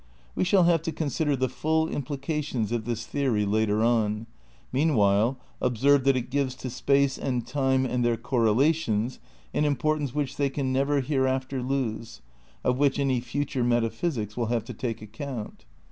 [0.33, 4.25] We shall have to consider the full implications of this theory later on;
[4.73, 9.19] meanwhile, observe that it gives to space and time and their cor relations
[9.53, 12.21] an importance which they can never here after lose,
[12.63, 15.65] of which any future metaphysics will have to take account.